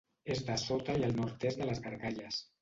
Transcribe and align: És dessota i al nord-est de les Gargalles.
És 0.35 0.39
dessota 0.47 0.95
i 1.01 1.05
al 1.09 1.13
nord-est 1.19 1.61
de 1.61 1.69
les 1.69 1.83
Gargalles. 1.85 2.43